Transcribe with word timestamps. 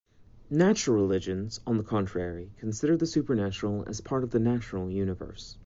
Natural 0.49 0.95
religions, 0.99 1.59
on 1.67 1.77
the 1.77 1.83
contrary, 1.83 2.53
consider 2.57 2.97
the 2.97 3.05
supernatural 3.05 3.83
as 3.85 4.01
part 4.01 4.23
of 4.23 4.31
the 4.31 4.39
natural 4.39 4.89
universe. 4.89 5.59